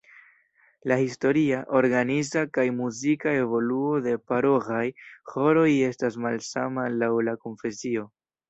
[0.91, 4.83] La historia, organiza kaj muzika evoluo de paroĥaj
[5.35, 8.11] ĥoroj estas malsama laŭ la konfesio.